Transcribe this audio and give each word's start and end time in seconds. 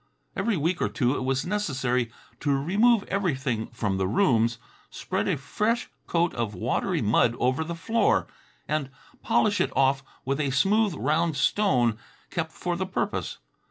Every 0.35 0.57
week 0.57 0.81
or 0.81 0.89
two 0.89 1.15
it 1.15 1.21
was 1.21 1.45
necessary 1.45 2.11
to 2.39 2.51
remove 2.57 3.03
everything 3.03 3.67
from 3.67 3.97
the 3.99 4.07
rooms, 4.07 4.57
spread 4.89 5.27
a 5.27 5.37
fresh 5.37 5.91
coat 6.07 6.33
of 6.33 6.55
watery 6.55 7.03
mud 7.03 7.35
over 7.37 7.63
the 7.63 7.75
floor, 7.75 8.25
and 8.67 8.89
polish 9.21 9.61
it 9.61 9.71
off 9.77 10.01
with 10.25 10.39
a 10.39 10.49
smooth, 10.49 10.95
round 10.95 11.37
stone 11.37 11.99
kept 12.31 12.51
for 12.51 12.75
the 12.75 12.87
purpose. 12.87 13.37